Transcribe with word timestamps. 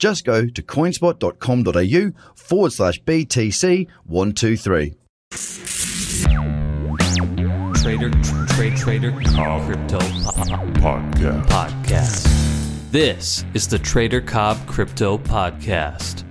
Just 0.00 0.24
go 0.24 0.46
to 0.46 0.62
coinspot.com.au 0.62 2.12
forward 2.34 2.72
slash 2.72 3.00
BTC123. 3.02 4.94
Trader, 7.80 8.10
trade, 8.48 8.76
trader, 8.76 9.12
crypto 9.12 9.98
Podcast. 10.80 11.46
podcast. 11.46 12.90
This 12.90 13.44
is 13.54 13.68
the 13.68 13.78
Trader 13.78 14.20
Cobb 14.20 14.66
Crypto 14.66 15.18
Podcast. 15.18 16.24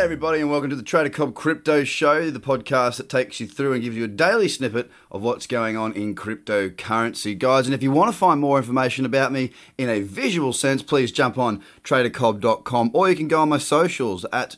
G'day, 0.00 0.04
everybody, 0.04 0.40
and 0.40 0.50
welcome 0.50 0.70
to 0.70 0.76
the 0.76 0.82
Trader 0.82 1.10
Cobb 1.10 1.34
Crypto 1.34 1.84
Show, 1.84 2.30
the 2.30 2.40
podcast 2.40 2.96
that 2.96 3.10
takes 3.10 3.38
you 3.38 3.46
through 3.46 3.74
and 3.74 3.82
gives 3.82 3.98
you 3.98 4.04
a 4.04 4.08
daily 4.08 4.48
snippet 4.48 4.90
of 5.10 5.20
what's 5.20 5.46
going 5.46 5.76
on 5.76 5.92
in 5.92 6.14
cryptocurrency, 6.14 7.38
guys. 7.38 7.66
And 7.66 7.74
if 7.74 7.82
you 7.82 7.90
want 7.90 8.10
to 8.10 8.16
find 8.16 8.40
more 8.40 8.56
information 8.56 9.04
about 9.04 9.30
me 9.30 9.52
in 9.76 9.90
a 9.90 10.00
visual 10.00 10.54
sense, 10.54 10.82
please 10.82 11.12
jump 11.12 11.36
on 11.36 11.62
tradercobb.com 11.84 12.92
or 12.94 13.10
you 13.10 13.14
can 13.14 13.28
go 13.28 13.42
on 13.42 13.50
my 13.50 13.58
socials 13.58 14.24
at 14.32 14.56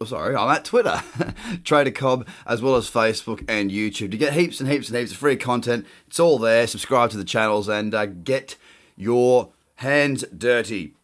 oh, 0.00 0.04
sorry, 0.04 0.34
I'm 0.34 0.50
at 0.50 0.64
Twitter, 0.64 1.00
Trader 1.64 1.92
Cobb, 1.92 2.26
as 2.44 2.60
well 2.60 2.74
as 2.74 2.90
Facebook 2.90 3.44
and 3.46 3.70
YouTube 3.70 4.10
to 4.10 4.16
get 4.16 4.32
heaps 4.32 4.58
and 4.58 4.68
heaps 4.68 4.88
and 4.88 4.98
heaps 4.98 5.12
of 5.12 5.18
free 5.18 5.36
content. 5.36 5.86
It's 6.08 6.18
all 6.18 6.40
there. 6.40 6.66
Subscribe 6.66 7.10
to 7.10 7.16
the 7.16 7.24
channels 7.24 7.68
and 7.68 7.94
uh, 7.94 8.06
get 8.06 8.56
your 8.96 9.52
hands 9.76 10.24
dirty. 10.36 10.96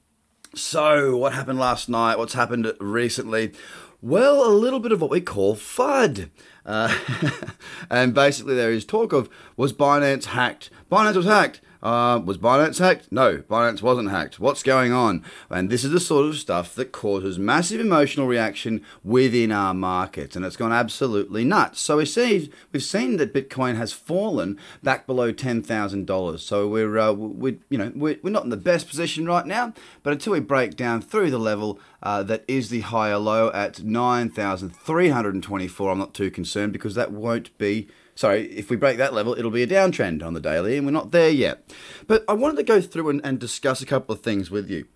So, 0.55 1.17
what 1.17 1.35
happened 1.35 1.59
last 1.59 1.89
night? 1.89 2.19
What's 2.19 2.35
happened 2.35 2.73
recently? 2.81 3.53
Well, 4.01 4.47
a 4.47 4.53
little 4.53 4.81
bit 4.81 4.93
of 4.93 5.01
what 5.01 5.11
we 5.11 5.21
call 5.21 5.57
FUD. 5.57 6.31
Uh, 6.65 6.97
and 7.91 8.15
basically, 8.15 8.55
there 8.55 8.73
is 8.73 8.85
talk 8.85 9.13
of 9.13 9.29
was 9.57 9.73
Binance 9.73 10.27
hacked? 10.27 10.71
Binance 10.91 11.17
was 11.17 11.27
hacked. 11.27 11.61
Uh, 11.83 12.21
was 12.25 12.39
Binance 12.39 12.79
hacked? 12.79 13.13
No, 13.13 13.39
Binance 13.39 13.83
wasn't 13.83 14.11
hacked. 14.11 14.41
What's 14.41 14.63
going 14.63 14.93
on? 14.93 15.25
And 15.49 15.71
this 15.71 15.85
is 15.85 15.93
the 15.93 16.01
sort 16.01 16.27
of 16.27 16.37
stuff 16.37 16.75
that 16.75 16.91
causes 16.91 17.39
massive 17.39 17.81
emotional 17.81 18.27
reaction 18.27 18.85
within 19.05 19.53
our 19.53 19.75
markets, 19.75 20.35
and 20.35 20.45
it's 20.45 20.57
gone 20.57 20.73
absolutely 20.73 21.45
nuts. 21.45 21.81
So 21.81 21.99
we 21.99 22.05
see 22.05 22.51
we've 22.73 22.83
seen 22.83 23.17
that 23.19 23.33
Bitcoin 23.33 23.77
has 23.77 23.93
fallen 23.93 24.59
back 24.83 25.07
below 25.07 25.31
ten 25.31 25.63
thousand 25.63 26.07
dollars. 26.07 26.43
So 26.45 26.67
we're 26.67 26.99
uh, 26.99 27.13
we 27.13 27.59
you 27.69 27.79
know 27.79 27.93
we're, 27.95 28.19
we're 28.23 28.31
not 28.31 28.45
in 28.45 28.51
the 28.51 28.57
best 28.57 28.89
position 28.89 29.27
right 29.27 29.47
now, 29.47 29.73
but 30.03 30.13
until 30.13 30.33
we 30.33 30.41
break 30.41 30.77
down 30.77 31.01
through 31.01 31.31
the 31.31 31.39
level 31.39 31.79
uh, 32.03 32.23
that 32.25 32.45
is 32.49 32.71
the 32.71 32.81
higher 32.81 33.19
low 33.19 33.53
at 33.53 33.85
nine 33.85 34.31
thousand 34.31 34.71
three 34.75 35.11
hundred 35.11 35.35
and 35.35 35.45
twenty-four, 35.45 35.93
I'm 35.93 35.99
not 35.99 36.15
too 36.15 36.31
concerned 36.31 36.73
because 36.73 36.97
that 36.97 37.13
won't 37.13 37.57
be 37.57 37.89
sorry, 38.19 38.47
if 38.51 38.69
we 38.69 38.75
break 38.75 38.99
that 38.99 39.15
level, 39.15 39.39
it'll 39.39 39.53
be 39.53 39.63
a 39.63 39.67
downtrend 39.67 40.25
on 40.25 40.35
the 40.35 40.41
daily, 40.41 40.77
and 40.77 40.85
we're 40.85 40.93
not 40.93 41.13
there 41.13 41.31
yet. 41.31 41.73
But 42.09 42.25
I 42.27 42.33
wanted 42.33 42.57
to 42.57 42.65
go 42.65 42.81
through 42.81 43.11
and, 43.11 43.21
and 43.23 43.39
discuss 43.39 43.81
a 43.81 43.87
couple 43.87 44.13
of 44.13 44.23
things 44.23 44.51
with 44.51 44.69
you. 44.69 44.87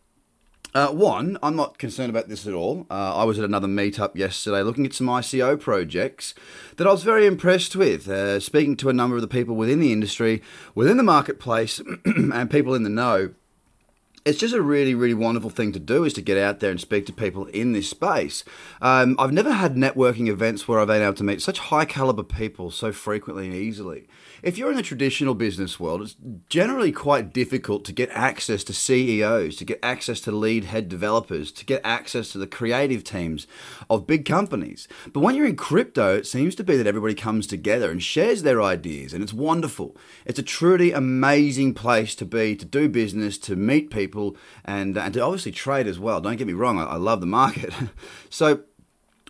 Uh, 0.74 0.88
one, 0.88 1.38
I'm 1.40 1.54
not 1.54 1.78
concerned 1.78 2.10
about 2.10 2.28
this 2.28 2.48
at 2.48 2.54
all. 2.54 2.86
Uh, 2.90 3.14
I 3.14 3.24
was 3.24 3.38
at 3.38 3.44
another 3.44 3.68
meetup 3.68 4.16
yesterday 4.16 4.62
looking 4.62 4.86
at 4.86 4.94
some 4.94 5.06
ICO 5.06 5.60
projects 5.60 6.34
that 6.76 6.86
I 6.86 6.90
was 6.90 7.04
very 7.04 7.26
impressed 7.26 7.76
with. 7.76 8.08
Uh, 8.08 8.40
speaking 8.40 8.76
to 8.78 8.88
a 8.88 8.94
number 8.94 9.14
of 9.14 9.22
the 9.22 9.28
people 9.28 9.54
within 9.54 9.78
the 9.80 9.92
industry, 9.92 10.42
within 10.74 10.96
the 10.96 11.02
marketplace, 11.04 11.80
and 12.04 12.50
people 12.50 12.74
in 12.74 12.82
the 12.82 12.90
know, 12.90 13.34
it's 14.24 14.38
just 14.38 14.54
a 14.54 14.62
really, 14.62 14.94
really 14.94 15.14
wonderful 15.14 15.50
thing 15.50 15.72
to 15.72 15.80
do 15.80 16.04
is 16.04 16.12
to 16.12 16.22
get 16.22 16.38
out 16.38 16.60
there 16.60 16.70
and 16.70 16.80
speak 16.80 17.06
to 17.06 17.12
people 17.12 17.46
in 17.46 17.72
this 17.72 17.90
space. 17.90 18.44
Um, 18.80 19.16
I've 19.18 19.32
never 19.32 19.52
had 19.52 19.74
networking 19.74 20.28
events 20.28 20.68
where 20.68 20.78
I've 20.78 20.86
been 20.86 21.02
able 21.02 21.14
to 21.14 21.24
meet 21.24 21.42
such 21.42 21.58
high 21.58 21.84
caliber 21.84 22.22
people 22.22 22.70
so 22.70 22.92
frequently 22.92 23.46
and 23.46 23.54
easily. 23.54 24.06
If 24.42 24.58
you're 24.58 24.70
in 24.70 24.76
the 24.76 24.82
traditional 24.82 25.34
business 25.34 25.78
world, 25.78 26.02
it's 26.02 26.16
generally 26.48 26.92
quite 26.92 27.32
difficult 27.32 27.84
to 27.84 27.92
get 27.92 28.10
access 28.10 28.64
to 28.64 28.72
CEOs, 28.72 29.56
to 29.56 29.64
get 29.64 29.78
access 29.82 30.20
to 30.22 30.32
lead 30.32 30.64
head 30.64 30.88
developers, 30.88 31.52
to 31.52 31.64
get 31.64 31.80
access 31.84 32.30
to 32.32 32.38
the 32.38 32.46
creative 32.46 33.04
teams 33.04 33.46
of 33.88 34.06
big 34.06 34.24
companies. 34.24 34.88
But 35.12 35.20
when 35.20 35.36
you're 35.36 35.46
in 35.46 35.54
crypto, 35.56 36.16
it 36.16 36.26
seems 36.26 36.56
to 36.56 36.64
be 36.64 36.76
that 36.76 36.88
everybody 36.88 37.14
comes 37.14 37.46
together 37.46 37.90
and 37.90 38.02
shares 38.02 38.42
their 38.42 38.60
ideas, 38.60 39.12
and 39.12 39.22
it's 39.22 39.32
wonderful. 39.32 39.96
It's 40.26 40.40
a 40.40 40.44
truly 40.44 40.92
amazing 40.92 41.74
place 41.74 42.14
to 42.16 42.24
be, 42.24 42.56
to 42.56 42.64
do 42.64 42.88
business, 42.88 43.38
to 43.38 43.54
meet 43.54 43.90
people, 43.90 44.11
and, 44.64 44.96
and 44.96 45.14
to 45.14 45.20
obviously 45.20 45.52
trade 45.52 45.86
as 45.86 45.98
well. 45.98 46.20
Don't 46.20 46.36
get 46.36 46.46
me 46.46 46.52
wrong, 46.52 46.78
I, 46.78 46.84
I 46.84 46.96
love 46.96 47.20
the 47.20 47.26
market. 47.26 47.72
so, 48.30 48.62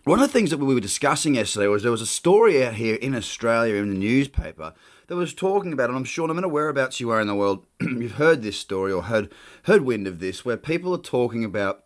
one 0.05 0.21
of 0.21 0.27
the 0.27 0.33
things 0.33 0.51
that 0.51 0.59
we 0.59 0.75
were 0.75 0.81
discussing 0.81 1.37
yesterday 1.37 1.69
was 1.69 1.83
there 1.83 1.93
was 1.93 2.01
a 2.01 2.07
story 2.07 2.65
out 2.65 2.75
here 2.75 2.97
in 2.97 3.15
Australia 3.15 3.77
in 3.77 3.89
the 3.89 3.99
newspaper 3.99 4.75
that 5.07 5.15
was 5.15 5.33
talking 5.33 5.73
about, 5.73 5.91
and 5.91 5.97
I'm 5.97 6.05
sure 6.05 6.27
no 6.27 6.35
matter 6.35 6.49
whereabouts 6.49 6.99
you 6.99 7.11
are 7.11 7.21
in 7.21 7.29
the 7.29 7.35
world, 7.35 7.67
you've 7.81 8.13
heard 8.13 8.43
this 8.43 8.59
story 8.59 8.91
or 8.93 9.05
heard 9.05 9.33
heard 9.65 9.83
wind 9.83 10.07
of 10.07 10.19
this, 10.19 10.45
where 10.45 10.57
people 10.57 10.95
are 10.95 10.99
talking 10.99 11.45
about. 11.45 11.85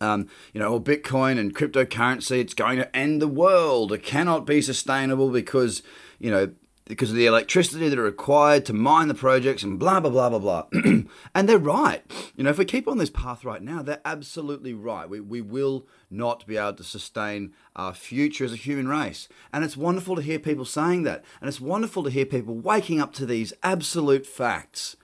Um, 0.00 0.28
you 0.52 0.60
know, 0.60 0.78
Bitcoin 0.78 1.40
and 1.40 1.52
cryptocurrency, 1.52 2.38
it's 2.38 2.54
going 2.54 2.76
to 2.78 2.96
end 2.96 3.20
the 3.20 3.26
world. 3.26 3.92
It 3.92 4.04
cannot 4.04 4.46
be 4.46 4.62
sustainable 4.62 5.28
because, 5.30 5.82
you 6.20 6.30
know, 6.30 6.52
because 6.88 7.10
of 7.10 7.16
the 7.16 7.26
electricity 7.26 7.88
that 7.88 7.98
are 7.98 8.02
required 8.02 8.64
to 8.66 8.72
mine 8.72 9.08
the 9.08 9.14
projects 9.14 9.62
and 9.62 9.78
blah 9.78 10.00
blah 10.00 10.10
blah 10.10 10.30
blah 10.30 10.38
blah. 10.38 10.66
and 11.34 11.48
they're 11.48 11.58
right. 11.58 12.02
You 12.34 12.44
know, 12.44 12.50
if 12.50 12.58
we 12.58 12.64
keep 12.64 12.88
on 12.88 12.98
this 12.98 13.10
path 13.10 13.44
right 13.44 13.62
now, 13.62 13.82
they're 13.82 14.00
absolutely 14.04 14.74
right. 14.74 15.08
We 15.08 15.20
we 15.20 15.40
will 15.40 15.86
not 16.10 16.46
be 16.46 16.56
able 16.56 16.74
to 16.74 16.84
sustain 16.84 17.52
our 17.76 17.92
future 17.92 18.44
as 18.44 18.52
a 18.52 18.56
human 18.56 18.88
race. 18.88 19.28
And 19.52 19.62
it's 19.62 19.76
wonderful 19.76 20.16
to 20.16 20.22
hear 20.22 20.38
people 20.38 20.64
saying 20.64 21.02
that. 21.04 21.24
And 21.40 21.48
it's 21.48 21.60
wonderful 21.60 22.02
to 22.04 22.10
hear 22.10 22.26
people 22.26 22.54
waking 22.54 23.00
up 23.00 23.12
to 23.14 23.26
these 23.26 23.52
absolute 23.62 24.26
facts. 24.26 24.96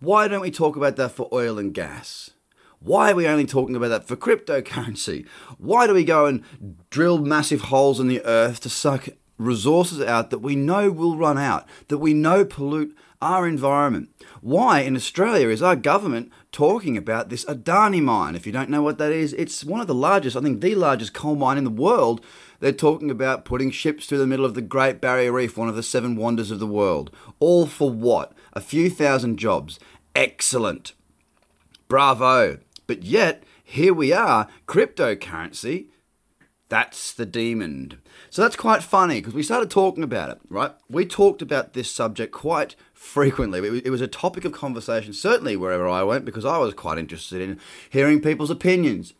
Why 0.00 0.28
don't 0.28 0.40
we 0.42 0.50
talk 0.50 0.76
about 0.76 0.96
that 0.96 1.12
for 1.12 1.28
oil 1.32 1.58
and 1.58 1.72
gas? 1.72 2.30
Why 2.80 3.12
are 3.12 3.14
we 3.14 3.28
only 3.28 3.46
talking 3.46 3.76
about 3.76 3.88
that 3.88 4.08
for 4.08 4.16
cryptocurrency? 4.16 5.26
Why 5.58 5.86
do 5.86 5.94
we 5.94 6.02
go 6.02 6.26
and 6.26 6.42
drill 6.90 7.18
massive 7.18 7.62
holes 7.62 8.00
in 8.00 8.08
the 8.08 8.24
earth 8.24 8.58
to 8.60 8.68
suck 8.68 9.08
resources 9.38 10.00
out 10.00 10.30
that 10.30 10.38
we 10.38 10.56
know 10.56 10.90
will 10.90 11.16
run 11.16 11.38
out, 11.38 11.66
that 11.88 11.98
we 11.98 12.14
know 12.14 12.44
pollute 12.44 12.96
our 13.20 13.46
environment. 13.46 14.10
Why 14.40 14.80
in 14.80 14.96
Australia 14.96 15.48
is 15.48 15.62
our 15.62 15.76
government 15.76 16.32
talking 16.50 16.96
about 16.96 17.28
this 17.28 17.44
Adani 17.44 18.02
mine? 18.02 18.34
If 18.34 18.46
you 18.46 18.52
don't 18.52 18.68
know 18.68 18.82
what 18.82 18.98
that 18.98 19.12
is, 19.12 19.32
it's 19.34 19.64
one 19.64 19.80
of 19.80 19.86
the 19.86 19.94
largest, 19.94 20.36
I 20.36 20.40
think 20.40 20.60
the 20.60 20.74
largest 20.74 21.14
coal 21.14 21.36
mine 21.36 21.58
in 21.58 21.64
the 21.64 21.70
world. 21.70 22.20
They're 22.58 22.72
talking 22.72 23.10
about 23.10 23.44
putting 23.44 23.70
ships 23.70 24.06
through 24.06 24.18
the 24.18 24.26
middle 24.26 24.44
of 24.44 24.54
the 24.54 24.62
Great 24.62 25.00
Barrier 25.00 25.32
Reef, 25.32 25.56
one 25.56 25.68
of 25.68 25.76
the 25.76 25.82
seven 25.82 26.16
wonders 26.16 26.50
of 26.50 26.58
the 26.58 26.66
world. 26.66 27.10
All 27.40 27.66
for 27.66 27.90
what? 27.90 28.32
A 28.52 28.60
few 28.60 28.90
thousand 28.90 29.38
jobs. 29.38 29.78
Excellent. 30.14 30.92
Bravo. 31.88 32.58
But 32.86 33.02
yet, 33.02 33.44
here 33.62 33.94
we 33.94 34.12
are, 34.12 34.48
cryptocurrency. 34.66 35.86
That's 36.72 37.12
the 37.12 37.26
demon. 37.26 38.00
So 38.30 38.40
that's 38.40 38.56
quite 38.56 38.82
funny 38.82 39.20
because 39.20 39.34
we 39.34 39.42
started 39.42 39.70
talking 39.70 40.02
about 40.02 40.30
it, 40.30 40.38
right? 40.48 40.72
We 40.88 41.04
talked 41.04 41.42
about 41.42 41.74
this 41.74 41.90
subject 41.90 42.32
quite 42.32 42.76
frequently. 42.94 43.82
It 43.84 43.90
was 43.90 44.00
a 44.00 44.08
topic 44.08 44.46
of 44.46 44.52
conversation, 44.52 45.12
certainly 45.12 45.54
wherever 45.54 45.86
I 45.86 46.02
went, 46.02 46.24
because 46.24 46.46
I 46.46 46.56
was 46.56 46.72
quite 46.72 46.96
interested 46.96 47.42
in 47.42 47.60
hearing 47.90 48.22
people's 48.22 48.48
opinions. 48.50 49.12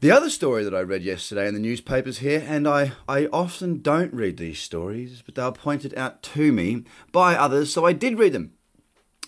The 0.00 0.10
other 0.10 0.30
story 0.30 0.64
that 0.64 0.74
I 0.74 0.80
read 0.80 1.02
yesterday 1.02 1.46
in 1.46 1.52
the 1.52 1.60
newspapers 1.60 2.20
here, 2.20 2.42
and 2.48 2.66
I, 2.66 2.92
I 3.06 3.26
often 3.26 3.82
don't 3.82 4.14
read 4.14 4.38
these 4.38 4.58
stories, 4.58 5.22
but 5.22 5.34
they 5.34 5.42
were 5.42 5.52
pointed 5.52 5.92
out 5.98 6.22
to 6.22 6.50
me 6.50 6.84
by 7.12 7.36
others, 7.36 7.74
so 7.74 7.84
I 7.84 7.92
did 7.92 8.18
read 8.18 8.32
them, 8.32 8.52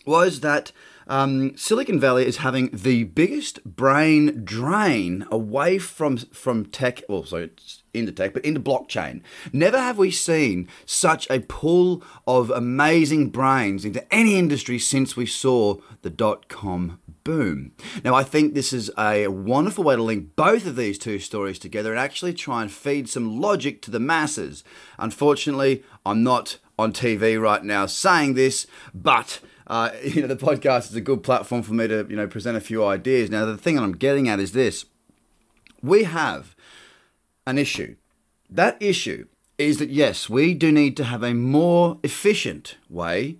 was 0.07 0.41
that 0.41 0.73
um, 1.09 1.57
Silicon 1.57 2.01
Valley 2.01 2.27
is 2.27 2.39
having 2.39 2.69
the 2.73 3.05
biggest 3.05 3.63
brain 3.65 4.45
drain 4.45 5.25
away 5.31 5.79
from 5.79 6.17
from 6.17 6.67
tech. 6.67 7.03
Well, 7.09 7.25
sorry, 7.25 7.51
into 7.95 8.13
tech, 8.13 8.35
but 8.35 8.45
into 8.45 8.61
blockchain. 8.61 9.23
Never 9.53 9.79
have 9.79 9.99
we 9.99 10.11
seen 10.11 10.69
such 10.85 11.29
a 11.31 11.41
pool 11.41 12.03
of 12.27 12.51
amazing 12.51 13.31
brains 13.31 13.85
into 13.85 14.13
any 14.13 14.37
industry 14.37 14.79
since 14.79 15.17
we 15.17 15.27
saw 15.27 15.77
the 16.03 16.11
dot 16.11 16.49
com 16.49 16.99
boom. 17.23 17.73
Now, 18.05 18.15
I 18.15 18.23
think 18.23 18.55
this 18.55 18.73
is 18.73 18.91
a 18.97 19.27
wonderful 19.27 19.83
way 19.83 19.97
to 19.97 20.03
link 20.03 20.37
both 20.37 20.65
of 20.65 20.77
these 20.77 20.97
two 20.99 21.19
stories 21.19 21.59
together 21.59 21.91
and 21.91 21.99
actually 21.99 22.35
try 22.35 22.63
and 22.63 22.71
feed 22.71 23.09
some 23.09 23.41
logic 23.41 23.83
to 23.83 23.91
the 23.91 23.99
masses. 23.99 24.63
Unfortunately, 24.99 25.83
I'm 26.05 26.23
not 26.23 26.59
on 26.79 26.93
TV 26.93 27.41
right 27.41 27.65
now 27.65 27.87
saying 27.87 28.35
this, 28.35 28.67
but 28.95 29.41
uh, 29.67 29.91
you 30.05 30.23
know, 30.23 30.29
the 30.29 30.37
podcast 30.37 30.91
is 30.91 30.95
a 30.95 31.01
good 31.01 31.23
platform 31.23 31.63
for 31.63 31.75
me 31.75 31.89
to, 31.89 32.07
you 32.09 32.17
know, 32.17 32.27
present 32.27 32.57
a 32.57 32.61
few 32.61 32.85
ideas. 32.85 33.31
Now, 33.31 33.45
the 33.45 33.57
thing 33.57 33.77
that 33.77 33.83
I'm 33.83 33.97
getting 33.97 34.29
at 34.29 34.41
is 34.41 34.53
this. 34.53 34.85
we 35.83 36.05
have 36.05 36.55
an 37.47 37.59
issue. 37.59 37.97
That 38.51 38.77
issue 38.81 39.27
is 39.59 39.79
that 39.79 39.91
yes, 39.91 40.29
we 40.29 40.55
do 40.55 40.71
need 40.71 40.97
to 40.97 41.05
have 41.05 41.23
a 41.23 41.35
more 41.35 41.99
efficient 42.03 42.77
way 42.89 43.39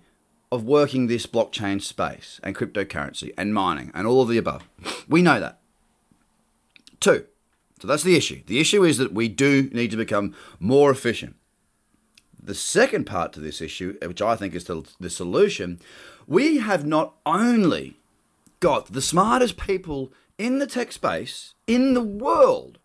of 0.51 0.63
working 0.63 1.07
this 1.07 1.25
blockchain 1.25 1.81
space 1.81 2.39
and 2.43 2.55
cryptocurrency 2.55 3.33
and 3.37 3.53
mining 3.53 3.91
and 3.93 4.07
all 4.07 4.21
of 4.21 4.29
the 4.29 4.37
above. 4.37 4.67
We 5.07 5.21
know 5.21 5.39
that. 5.39 5.59
Two, 6.99 7.25
so 7.79 7.87
that's 7.87 8.03
the 8.03 8.15
issue. 8.15 8.41
The 8.47 8.59
issue 8.59 8.83
is 8.83 8.97
that 8.97 9.13
we 9.13 9.27
do 9.27 9.69
need 9.73 9.91
to 9.91 9.97
become 9.97 10.35
more 10.59 10.89
efficient. 10.89 11.35
The 12.47 12.55
second 12.55 13.03
part 13.03 13.33
to 13.33 13.41
this 13.41 13.59
issue, 13.59 13.97
uh, 14.01 14.07
which 14.07 14.21
I 14.21 14.37
think 14.37 14.55
is 14.55 14.63
the, 14.63 14.87
the 15.01 15.09
solution, 15.09 15.81
we 16.25 16.59
have 16.59 16.85
not 16.85 17.15
only 17.25 17.99
got 18.61 18.93
the 18.93 19.01
smartest 19.01 19.57
people 19.57 20.13
in 20.37 20.59
the 20.59 20.65
tech 20.65 20.93
space 20.93 21.55
in 21.67 21.93
the 21.93 22.01
world 22.01 22.79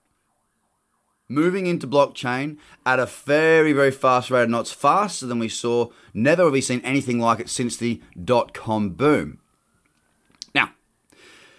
moving 1.29 1.67
into 1.67 1.87
blockchain 1.87 2.59
at 2.85 2.99
a 2.99 3.06
very, 3.06 3.73
very 3.73 3.93
fast 3.93 4.32
rate 4.32 4.43
of 4.43 4.50
knots, 4.50 4.73
faster 4.73 5.26
than 5.26 5.38
we 5.38 5.49
saw. 5.49 5.91
Never 6.12 6.43
have 6.43 6.53
we 6.53 6.61
seen 6.61 6.81
anything 6.81 7.20
like 7.20 7.38
it 7.38 7.49
since 7.49 7.76
the 7.76 8.03
dot 8.23 8.53
com 8.53 8.91
boom. 8.91 9.38
Now, 10.56 10.73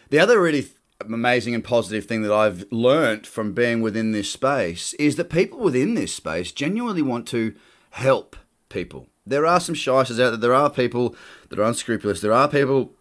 the 0.09 0.19
other 0.19 0.41
really 0.41 0.67
amazing 0.99 1.55
and 1.55 1.63
positive 1.63 2.05
thing 2.05 2.21
that 2.23 2.33
I've 2.33 2.65
learnt 2.69 3.25
from 3.25 3.53
being 3.53 3.81
within 3.81 4.11
this 4.11 4.29
space 4.29 4.93
is 4.95 5.15
that 5.15 5.29
people 5.29 5.59
within 5.59 5.93
this 5.93 6.13
space 6.13 6.51
genuinely 6.51 7.01
want 7.01 7.27
to 7.29 7.55
help 7.93 8.35
people. 8.69 9.07
There 9.23 9.45
are 9.45 9.59
some 9.59 9.75
shysters 9.75 10.19
out 10.19 10.31
there. 10.31 10.37
There 10.37 10.53
are 10.53 10.69
people 10.69 11.15
that 11.49 11.59
are 11.59 11.63
unscrupulous. 11.63 12.21
There 12.21 12.33
are 12.33 12.47
people 12.47 12.91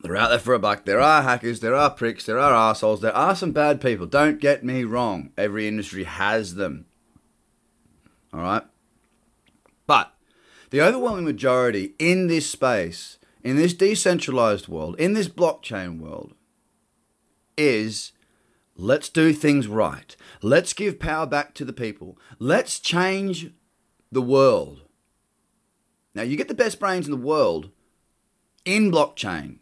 that 0.00 0.10
are 0.10 0.16
out 0.16 0.30
there 0.30 0.38
for 0.40 0.52
a 0.52 0.58
buck. 0.58 0.84
There 0.84 1.00
are 1.00 1.22
hackers. 1.22 1.60
There 1.60 1.76
are 1.76 1.90
pricks. 1.90 2.26
There 2.26 2.40
are 2.40 2.52
assholes. 2.52 3.00
There 3.00 3.14
are 3.14 3.36
some 3.36 3.52
bad 3.52 3.80
people. 3.80 4.06
Don't 4.06 4.40
get 4.40 4.64
me 4.64 4.82
wrong. 4.82 5.30
Every 5.38 5.68
industry 5.68 6.02
has 6.04 6.56
them. 6.56 6.86
All 8.34 8.40
right. 8.40 8.64
But 9.86 10.12
the 10.70 10.82
overwhelming 10.82 11.24
majority 11.24 11.94
in 12.00 12.26
this 12.26 12.50
space, 12.50 13.18
in 13.44 13.56
this 13.56 13.74
decentralized 13.74 14.66
world, 14.66 14.98
in 14.98 15.12
this 15.12 15.28
blockchain 15.28 16.00
world, 16.00 16.34
is 17.56 18.10
let's 18.76 19.08
do 19.08 19.32
things 19.32 19.68
right. 19.68 20.16
Let's 20.42 20.72
give 20.72 20.98
power 20.98 21.26
back 21.26 21.54
to 21.54 21.64
the 21.64 21.72
people. 21.72 22.18
Let's 22.40 22.80
change 22.80 23.52
the 24.12 24.22
world. 24.22 24.82
Now, 26.14 26.22
you 26.22 26.36
get 26.36 26.48
the 26.48 26.54
best 26.54 26.78
brains 26.78 27.06
in 27.06 27.10
the 27.10 27.16
world 27.16 27.70
in 28.64 28.92
blockchain, 28.92 29.58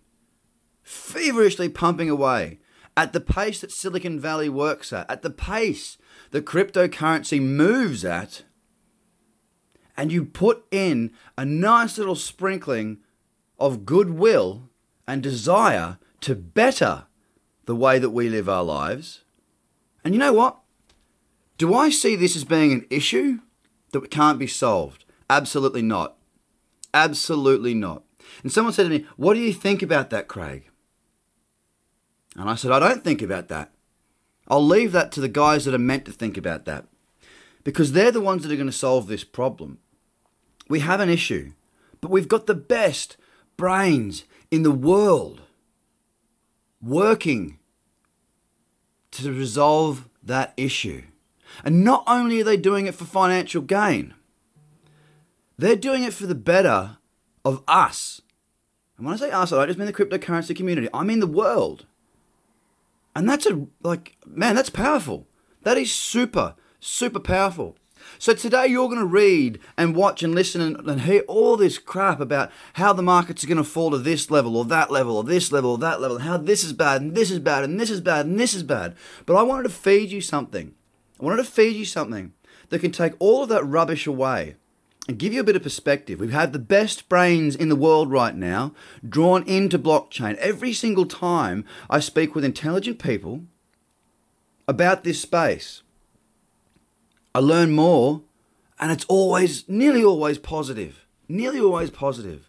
feverishly 0.83 1.69
pumping 1.69 2.11
away 2.11 2.59
at 2.97 3.13
the 3.13 3.21
pace 3.21 3.61
that 3.61 3.71
Silicon 3.71 4.19
Valley 4.19 4.49
works 4.49 4.93
at, 4.93 5.09
at 5.09 5.23
the 5.23 5.31
pace 5.31 5.97
that 6.33 6.45
cryptocurrency 6.45 7.41
moves 7.41 8.05
at, 8.05 8.43
and 9.97 10.11
you 10.11 10.25
put 10.25 10.65
in 10.71 11.13
a 11.39 11.45
nice 11.45 11.97
little 11.97 12.17
sprinkling 12.17 12.99
of 13.59 13.87
goodwill 13.87 14.69
and 15.07 15.23
desire 15.23 15.99
to 16.21 16.35
better 16.35 17.05
the 17.67 17.77
way 17.77 17.99
that 17.99 18.11
we 18.11 18.29
live 18.29 18.49
our 18.49 18.65
lives. 18.65 19.23
And 20.05 20.15
you 20.15 20.19
know 20.19 20.33
what? 20.33 20.59
Do 21.59 21.75
I 21.75 21.91
see 21.91 22.17
this 22.17 22.35
as 22.35 22.45
being 22.45 22.73
an 22.73 22.87
issue 22.91 23.41
that 23.93 24.11
can't 24.11 24.39
be 24.39 24.47
solved? 24.47 25.05
Absolutely 25.29 25.83
not. 25.83 26.17
Absolutely 26.93 27.75
not. 27.75 28.03
And 28.43 28.51
someone 28.51 28.73
said 28.73 28.85
to 28.85 28.89
me, 28.89 29.07
What 29.17 29.35
do 29.35 29.41
you 29.41 29.53
think 29.53 29.83
about 29.83 30.11
that, 30.11 30.29
Craig? 30.29 30.71
And 32.37 32.49
I 32.49 32.55
said, 32.55 32.71
I 32.71 32.79
don't 32.79 33.05
think 33.05 33.23
about 33.23 33.49
that. 33.49 33.73
I'll 34.49 34.65
leave 34.65 34.93
that 34.93 35.13
to 35.13 35.21
the 35.21 35.29
guys 35.29 35.65
that 35.65 35.75
are 35.75 35.79
meant 35.79 36.05
to 36.07 36.13
think 36.13 36.37
about 36.37 36.65
that 36.65 36.87
because 37.65 37.93
they're 37.93 38.13
the 38.13 38.21
ones 38.21 38.43
that 38.43 38.53
are 38.53 38.57
going 38.57 38.67
to 38.67 38.73
solve 38.73 39.07
this 39.07 39.25
problem. 39.25 39.79
We 40.69 40.81
have 40.81 41.01
an 41.01 41.09
issue, 41.09 41.53
but 42.01 42.11
we've 42.11 42.29
got 42.29 42.47
the 42.47 42.55
best 42.55 43.17
brains 43.57 44.25
in 44.51 44.63
the 44.63 44.71
world 44.71 45.43
working 46.83 47.59
to 49.13 49.33
resolve 49.33 50.09
that 50.23 50.53
issue. 50.57 51.03
And 51.65 51.85
not 51.85 52.05
only 52.07 52.41
are 52.41 52.45
they 52.45 52.57
doing 52.57 52.87
it 52.87 52.95
for 52.95 53.05
financial 53.05 53.63
gain, 53.63 54.15
they're 55.59 55.77
doing 55.77 56.03
it 56.05 56.15
for 56.15 56.27
the 56.27 56.35
better 56.35 56.99
of 57.45 57.63
us. 57.69 58.23
And 58.97 59.07
when 59.07 59.15
I 59.15 59.19
say 59.19 59.31
us, 59.31 59.53
I 59.53 59.57
don't 59.57 59.69
just 59.69 59.79
mean 59.79 59.87
the 59.87 59.93
cryptocurrency 59.93 60.55
community, 60.55 60.89
I 60.93 61.05
mean 61.05 61.21
the 61.21 61.27
world. 61.27 61.87
And 63.15 63.29
that's 63.29 63.47
a, 63.47 63.67
like, 63.83 64.17
man, 64.27 64.55
that's 64.55 64.71
powerful. 64.71 65.27
That 65.63 65.77
is 65.77 65.93
super, 65.93 66.55
super 66.79 67.21
powerful. 67.21 67.77
So 68.19 68.35
today 68.35 68.67
you're 68.67 68.89
going 68.89 69.01
to 69.01 69.07
read 69.07 69.59
and 69.77 69.95
watch 69.95 70.23
and 70.23 70.35
listen 70.35 70.61
and, 70.61 70.77
and 70.89 71.03
hear 71.03 71.23
all 71.29 71.57
this 71.57 71.79
crap 71.79 72.21
about 72.21 72.51
how 72.75 72.93
the 72.93 73.03
markets 73.03 73.45
are 73.45 73.47
going 73.47 73.59
to 73.59 73.65
fall 73.65 73.91
to 73.91 73.99
this 73.99 74.31
level 74.31 74.57
or 74.57 74.65
that 74.67 74.91
level 74.91 75.17
or 75.17 75.25
this 75.25 75.53
level 75.53 75.73
or 75.73 75.79
that 75.79 76.01
level, 76.01 76.17
and 76.17 76.27
how 76.27 76.37
this 76.37 76.65
is 76.65 76.73
bad 76.73 77.03
and 77.03 77.15
this 77.15 77.31
is 77.31 77.39
bad 77.39 77.65
and 77.65 77.79
this 77.79 77.91
is 77.91 78.01
bad 78.01 78.27
and 78.27 78.39
this 78.39 78.55
is 78.55 78.63
bad. 78.63 78.97
But 79.27 79.37
I 79.37 79.43
wanted 79.43 79.65
to 79.65 79.71
feed 79.71 80.11
you 80.11 80.21
something. 80.21 80.75
I 81.21 81.25
wanted 81.25 81.45
to 81.45 81.51
feed 81.51 81.77
you 81.77 81.85
something 81.85 82.33
that 82.71 82.79
can 82.79 82.93
take 82.93 83.13
all 83.19 83.43
of 83.43 83.49
that 83.51 83.65
rubbish 83.65 84.07
away 84.07 84.57
and 85.07 85.19
give 85.19 85.33
you 85.33 85.41
a 85.41 85.45
bit 85.45 85.57
of 85.57 85.63
perspective. 85.63 86.19
We've 86.19 86.33
had 86.33 86.53
the 86.53 86.59
best 86.59 87.09
brains 87.09 87.55
in 87.55 87.69
the 87.69 87.77
world 87.77 88.11
right 88.11 88.35
now 88.35 88.73
drawn 89.07 89.43
into 89.43 89.79
blockchain. 89.79 90.37
Every 90.37 90.73
single 90.73 91.07
time 91.07 91.65
I 91.91 92.01
speak 92.01 92.35
with 92.35 92.45
intelligent 92.45 92.99
people 92.99 93.43
about 94.67 95.05
this 95.05 95.21
space, 95.21 95.83
I 97.35 97.41
learn 97.41 97.73
more, 97.73 98.23
and 98.79 98.91
it's 98.91 99.05
always, 99.05 99.69
nearly 99.69 100.03
always 100.03 100.39
positive. 100.39 101.07
Nearly 101.29 101.61
always 101.61 101.91
positive. 101.91 102.49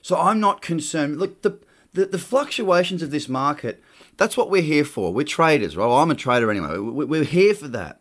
So 0.00 0.16
I'm 0.16 0.40
not 0.40 0.62
concerned. 0.62 1.18
Look, 1.18 1.42
the, 1.42 1.58
the, 1.98 2.06
the 2.06 2.18
fluctuations 2.18 3.02
of 3.02 3.10
this 3.10 3.28
market, 3.28 3.82
that's 4.16 4.36
what 4.36 4.50
we're 4.50 4.62
here 4.62 4.84
for. 4.84 5.12
We're 5.12 5.24
traders, 5.24 5.76
right? 5.76 5.86
Well, 5.86 5.98
I'm 5.98 6.12
a 6.12 6.14
trader 6.14 6.48
anyway. 6.48 6.78
We're 6.78 7.24
here 7.24 7.54
for 7.54 7.66
that. 7.68 8.00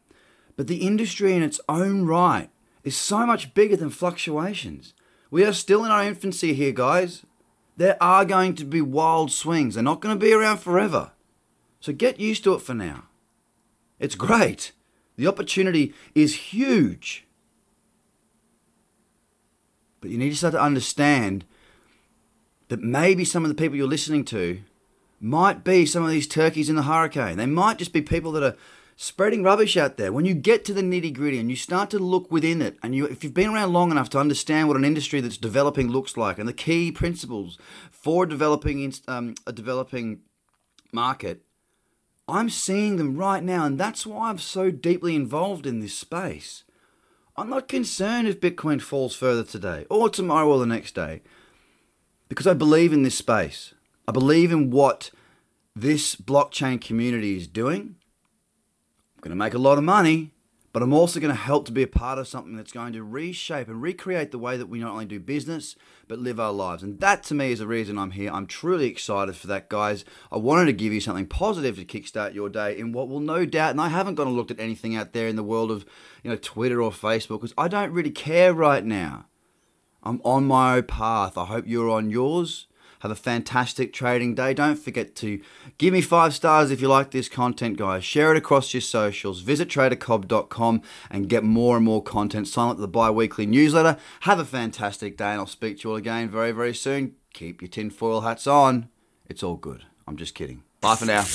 But 0.56 0.68
the 0.68 0.86
industry 0.86 1.34
in 1.34 1.42
its 1.42 1.60
own 1.68 2.06
right 2.06 2.52
is 2.84 2.96
so 2.96 3.26
much 3.26 3.56
bigger 3.56 3.76
than 3.76 3.90
fluctuations. 3.90 4.94
We 5.32 5.44
are 5.44 5.54
still 5.54 5.84
in 5.84 5.90
our 5.90 6.04
infancy 6.04 6.54
here, 6.54 6.72
guys. 6.72 7.26
There 7.76 7.98
are 8.00 8.24
going 8.24 8.54
to 8.56 8.66
be 8.66 8.82
wild 8.82 9.32
swings. 9.32 9.74
They're 9.74 9.84
not 9.84 10.02
going 10.02 10.18
to 10.18 10.24
be 10.24 10.32
around 10.32 10.60
forever. 10.60 11.12
So 11.80 11.92
get 11.92 12.20
used 12.20 12.44
to 12.44 12.54
it 12.54 12.62
for 12.62 12.76
now. 12.76 13.06
It's 14.00 14.16
great. 14.16 14.74
The 15.16 15.28
opportunity 15.28 15.96
is 16.14 16.36
huge. 16.36 17.26
But 20.02 20.12
you 20.12 20.20
need 20.20 20.30
to 20.30 20.36
start 20.36 20.54
to 20.54 20.62
understand 20.62 21.46
that 22.70 22.82
maybe 22.82 23.26
some 23.26 23.44
of 23.44 23.50
the 23.50 23.56
people 23.56 23.78
you're 23.78 23.88
listening 23.88 24.26
to 24.26 24.62
might 25.20 25.64
be 25.64 25.86
some 25.86 26.04
of 26.04 26.10
these 26.10 26.28
turkeys 26.28 26.70
in 26.70 26.76
the 26.76 26.84
hurricane. 26.84 27.38
They 27.38 27.46
might 27.46 27.78
just 27.78 27.94
be 27.94 28.02
people 28.02 28.32
that 28.34 28.44
are 28.44 28.58
spreading 28.96 29.44
rubbish 29.44 29.78
out 29.78 29.98
there. 29.98 30.12
When 30.12 30.26
you 30.26 30.34
get 30.34 30.66
to 30.66 30.74
the 30.74 30.82
nitty 30.82 31.14
gritty 31.14 31.40
and 31.40 31.50
you 31.50 31.56
start 31.56 31.90
to 31.92 32.00
look 32.00 32.32
within 32.32 32.62
it, 32.62 32.78
and 32.84 32.96
you, 32.96 33.06
if 33.06 33.24
you've 33.24 33.34
been 33.34 33.50
around 33.50 33.74
long 33.74 33.92
enough 33.92 34.10
to 34.12 34.20
understand 34.20 34.68
what 34.68 34.78
an 34.78 34.86
industry 34.86 35.22
that's 35.22 35.38
developing 35.38 35.90
looks 35.90 36.18
like 36.18 36.40
and 36.40 36.48
the 36.48 36.54
key 36.54 36.92
principles 36.92 37.58
for 37.92 38.26
developing 38.26 38.94
um, 39.08 39.36
a 39.46 39.54
developing 39.54 40.22
market, 40.92 41.44
I'm 42.28 42.50
seeing 42.50 42.98
them 42.98 43.16
right 43.16 43.44
now, 43.44 43.66
and 43.66 43.80
that's 43.80 44.06
why 44.06 44.30
I'm 44.30 44.40
so 44.40 44.70
deeply 44.70 45.16
involved 45.16 45.66
in 45.66 45.80
this 45.80 45.94
space. 45.94 46.64
I'm 47.38 47.50
not 47.50 47.68
concerned 47.68 48.28
if 48.28 48.42
Bitcoin 48.42 48.82
falls 48.82 49.16
further 49.16 49.44
today, 49.44 49.86
or 49.90 50.10
tomorrow, 50.10 50.50
or 50.50 50.60
the 50.60 50.66
next 50.66 50.96
day, 50.96 51.22
because 52.30 52.48
I 52.48 52.54
believe 52.54 52.94
in 52.94 53.04
this 53.04 53.16
space. 53.16 53.74
I 54.08 54.12
believe 54.12 54.52
in 54.52 54.72
what 54.72 55.12
this 55.76 56.16
blockchain 56.16 56.82
community 56.82 57.38
is 57.38 57.48
doing. 57.48 57.96
I'm 59.16 59.22
going 59.22 59.30
to 59.32 59.36
make 59.36 59.54
a 59.54 59.60
lot 59.60 59.78
of 59.78 59.84
money, 59.84 60.32
but 60.74 60.84
I'm 60.84 60.94
also 60.94 61.20
going 61.20 61.34
to 61.34 61.42
help 61.42 61.66
to 61.66 61.72
be 61.72 61.84
a 61.84 61.88
part 61.88 62.20
of 62.20 62.28
something 62.28 62.56
that's 62.56 62.72
going 62.72 62.94
to 62.94 63.04
reshape 63.04 63.68
and 63.68 63.82
recreate 63.82 64.32
the 64.32 64.40
way 64.40 64.58
that 64.58 64.70
we 64.70 64.80
not 64.80 64.92
only 64.92 65.06
do 65.06 65.20
business, 65.20 65.76
but 66.08 66.20
live 66.20 66.40
our 66.40 66.52
lives. 66.52 66.84
And 66.84 67.00
that 67.00 67.24
to 67.24 67.34
me 67.34 67.52
is 67.52 67.60
the 67.60 67.68
reason 67.68 67.98
I'm 67.98 68.12
here. 68.12 68.32
I'm 68.32 68.48
truly 68.48 68.86
excited 68.86 69.36
for 69.36 69.48
that, 69.48 69.70
guys. 69.70 70.06
I 70.32 70.38
wanted 70.38 70.66
to 70.66 70.74
give 70.74 70.94
you 70.94 71.02
something 71.02 71.26
positive 71.26 71.78
to 71.78 71.86
kickstart 71.86 72.34
your 72.34 72.50
day 72.50 72.78
in 72.78 72.92
what 72.92 73.10
will 73.10 73.20
no 73.20 73.46
doubt, 73.46 73.72
and 73.72 73.82
I 73.82 73.90
haven't 73.90 74.16
gone 74.16 74.28
and 74.28 74.36
looked 74.36 74.52
at 74.52 74.60
anything 74.60 74.96
out 74.96 75.14
there 75.14 75.28
in 75.28 75.36
the 75.36 75.44
world 75.44 75.72
of, 75.72 75.86
you 76.24 76.30
know, 76.30 76.38
Twitter 76.38 76.82
or 76.82 76.92
Facebook, 76.92 77.42
because 77.42 77.54
I 77.58 77.68
don't 77.68 77.92
really 77.92 78.12
care 78.12 78.54
right 78.54 78.86
now. 78.86 79.26
I'm 80.08 80.22
on 80.24 80.46
my 80.46 80.80
path. 80.80 81.38
I 81.38 81.44
hope 81.44 81.66
you're 81.68 81.90
on 81.90 82.10
yours. 82.10 82.68
Have 83.02 83.12
a 83.12 83.16
fantastic 83.16 83.92
trading 83.92 84.36
day. 84.36 84.54
Don't 84.54 84.78
forget 84.78 85.18
to 85.18 85.42
give 85.78 85.94
me 85.94 86.00
five 86.00 86.34
stars 86.34 86.72
if 86.72 86.80
you 86.80 86.88
like 86.88 87.12
this 87.12 87.28
content, 87.28 87.78
guys. 87.78 88.06
Share 88.06 88.32
it 88.32 88.38
across 88.38 88.74
your 88.74 88.80
socials. 88.80 89.42
Visit 89.42 89.68
tradercobb.com 89.68 90.82
and 91.12 91.28
get 91.28 91.44
more 91.44 91.76
and 91.76 91.84
more 91.84 92.02
content. 92.02 92.48
Sign 92.48 92.70
up 92.70 92.78
to 92.78 92.82
the 92.82 92.88
bi 92.88 93.10
weekly 93.10 93.46
newsletter. 93.46 93.98
Have 94.22 94.40
a 94.40 94.46
fantastic 94.46 95.18
day, 95.18 95.32
and 95.32 95.42
I'll 95.42 95.46
speak 95.46 95.80
to 95.80 95.90
you 95.90 95.92
all 95.92 95.98
again 95.98 96.30
very, 96.30 96.54
very 96.54 96.74
soon. 96.74 97.16
Keep 97.34 97.62
your 97.62 97.70
tinfoil 97.70 98.22
hats 98.22 98.48
on. 98.48 98.88
It's 99.26 99.44
all 99.44 99.58
good. 99.58 99.84
I'm 100.08 100.16
just 100.16 100.36
kidding. 100.36 100.64
Bye 100.80 100.96
for 100.96 101.06
now. 101.06 101.26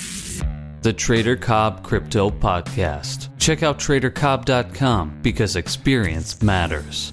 the 0.80 0.94
Trader 0.94 1.36
Cobb 1.36 1.84
Crypto 1.84 2.30
Podcast. 2.30 3.28
Check 3.38 3.62
out 3.62 3.78
tradercobb.com 3.78 5.18
because 5.20 5.56
experience 5.56 6.40
matters. 6.42 7.12